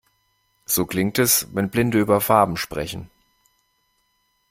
So 0.65 0.87
klingt 0.87 1.19
es, 1.19 1.47
wenn 1.53 1.69
Blinde 1.69 1.99
über 1.99 2.21
Farben 2.21 2.57
sprechen. 2.57 3.11